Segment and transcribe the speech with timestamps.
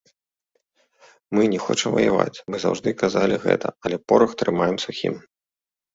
[1.35, 5.15] Мы не хочам ваяваць, мы заўжды казалі гэта, але порах трымаем сухім.